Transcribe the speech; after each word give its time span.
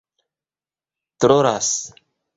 trolas 1.19 1.69